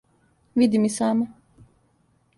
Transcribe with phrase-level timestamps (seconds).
[0.55, 1.27] Видим и сама.